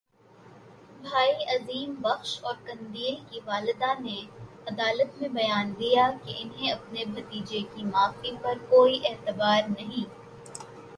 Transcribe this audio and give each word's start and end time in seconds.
بھائی 1.01 1.43
عظیم 1.55 1.93
بخش 2.01 2.39
اور 2.43 2.53
قندیل 2.65 3.15
کی 3.29 3.39
والدہ 3.45 3.93
نے 3.99 4.17
عدالت 4.67 5.21
میں 5.21 5.29
بیان 5.29 5.73
دیا 5.79 6.09
کہ 6.25 6.33
انہیں 6.39 6.71
اپنے 6.71 7.05
بھتیجے 7.05 7.61
کی 7.75 7.83
معافی 7.83 8.35
پر 8.41 8.57
کوئی 8.69 8.99
اعتبار 9.03 9.61
نہیں 9.69 10.09